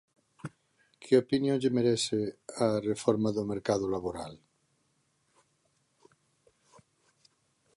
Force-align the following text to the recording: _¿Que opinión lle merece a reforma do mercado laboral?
_¿Que 1.03 1.13
opinión 1.23 1.59
lle 1.61 1.75
merece 1.77 2.19
a 2.65 2.67
reforma 2.91 3.29
do 3.35 3.43
mercado 3.51 3.85
laboral? 3.95 4.33